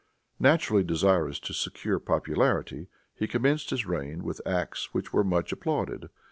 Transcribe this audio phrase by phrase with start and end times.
[0.39, 6.09] Naturally desirous to secure popularity, he commenced his reign with acts which were much applauded.